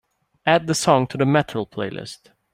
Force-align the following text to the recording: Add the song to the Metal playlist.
Add 0.47 0.65
the 0.65 0.73
song 0.73 1.05
to 1.09 1.15
the 1.17 1.27
Metal 1.27 1.67
playlist. 1.67 2.31